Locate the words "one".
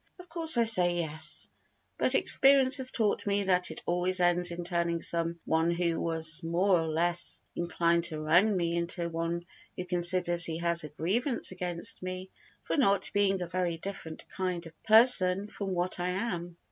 5.45-5.69, 9.09-9.45